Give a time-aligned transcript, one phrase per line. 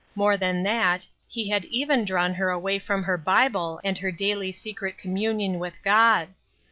[0.15, 4.51] More than that, he had even drawn her away from her Bible and her daily
[4.51, 6.29] secret communion with God.